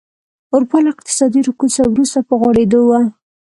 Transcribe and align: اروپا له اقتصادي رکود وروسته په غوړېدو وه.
اروپا 0.53 0.77
له 0.83 0.89
اقتصادي 0.95 1.39
رکود 1.47 1.71
وروسته 1.93 2.19
په 2.27 2.33
غوړېدو 2.39 2.79
وه. 2.89 3.01